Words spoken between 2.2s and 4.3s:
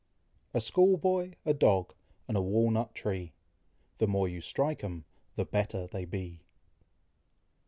and a walnut tree, The more